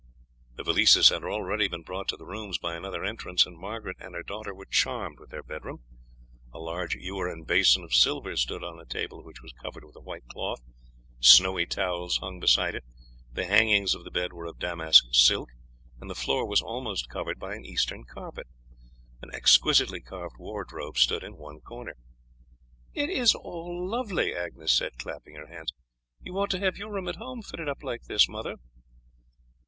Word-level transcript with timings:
The 0.55 0.63
valises 0.63 1.09
had 1.09 1.23
already 1.23 1.67
been 1.67 1.83
brought 1.83 2.07
to 2.07 2.17
the 2.17 2.25
rooms 2.25 2.57
by 2.57 2.73
another 2.75 3.03
entrance, 3.03 3.45
and 3.45 3.55
Margaret 3.55 3.97
and 3.99 4.15
her 4.15 4.23
daughter 4.23 4.51
were 4.51 4.65
charmed 4.65 5.19
with 5.19 5.29
their 5.29 5.43
bedroom. 5.43 5.83
A 6.51 6.57
large 6.57 6.95
ewer 6.95 7.29
and 7.29 7.45
basin 7.45 7.83
of 7.83 7.93
silver 7.93 8.35
stood 8.35 8.63
on 8.63 8.79
a 8.79 8.85
table 8.87 9.23
which 9.23 9.43
was 9.43 9.53
covered 9.61 9.85
with 9.85 9.95
a 9.95 10.01
white 10.01 10.25
cloth, 10.27 10.59
snowy 11.19 11.67
towels 11.67 12.17
hung 12.17 12.39
beside 12.39 12.73
it; 12.73 12.83
the 13.31 13.45
hangings 13.45 13.93
of 13.93 14.03
the 14.03 14.09
bed 14.09 14.33
were 14.33 14.47
of 14.47 14.57
damask 14.57 15.05
silk, 15.11 15.49
and 15.99 16.09
the 16.09 16.15
floor 16.15 16.47
was 16.47 16.63
almost 16.63 17.07
covered 17.07 17.37
by 17.37 17.53
an 17.53 17.63
Eastern 17.63 18.03
carpet. 18.03 18.47
An 19.21 19.29
exquisitely 19.35 20.01
carved 20.01 20.37
wardrobe 20.39 20.97
stood 20.97 21.23
in 21.23 21.37
one 21.37 21.59
corner. 21.59 21.93
"It 22.95 23.11
is 23.11 23.35
all 23.35 23.87
lovely!" 23.87 24.33
Agnes 24.35 24.73
said, 24.73 24.97
clapping 24.97 25.35
her 25.35 25.45
hands. 25.45 25.71
"You 26.23 26.39
ought 26.39 26.49
to 26.49 26.59
have 26.59 26.77
your 26.77 26.91
room 26.91 27.07
at 27.07 27.17
home 27.17 27.43
fitted 27.43 27.69
up 27.69 27.83
like 27.83 28.05
this, 28.05 28.27
mother." 28.27 28.55